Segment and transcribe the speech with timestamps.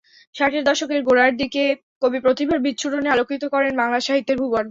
[0.35, 1.63] ষাটের দশকের গোড়ায় দিকে
[2.01, 4.59] কবি প্রতিভার বিচ্ছুরণে আলোকিত করেন বাংলা সাহিত্যের ভুবন।